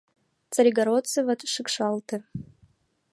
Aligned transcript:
Царегородцеват 0.53 1.39
шикшалте. 1.53 2.17